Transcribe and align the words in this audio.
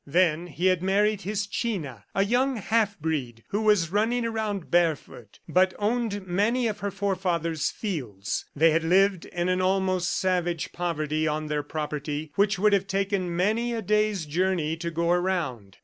Then 0.07 0.47
he 0.47 0.65
had 0.65 0.81
married 0.81 1.21
his 1.21 1.45
China, 1.45 2.05
a 2.15 2.25
young 2.25 2.55
half 2.55 2.97
breed 2.99 3.43
who 3.49 3.61
was 3.61 3.91
running 3.91 4.25
around 4.25 4.71
barefoot, 4.71 5.37
but 5.47 5.75
owned 5.77 6.25
many 6.25 6.65
of 6.67 6.79
her 6.79 6.89
forefathers' 6.89 7.69
fields. 7.69 8.45
They 8.55 8.71
had 8.71 8.83
lived 8.83 9.25
in 9.25 9.47
an 9.47 9.61
almost 9.61 10.11
savage 10.17 10.71
poverty 10.71 11.27
on 11.27 11.45
their 11.45 11.61
property 11.61 12.31
which 12.33 12.57
would 12.57 12.73
have 12.73 12.87
taken 12.87 13.35
many 13.35 13.73
a 13.75 13.83
day's 13.83 14.25
journey 14.25 14.75
to 14.77 14.89
go 14.89 15.11
around. 15.11 15.77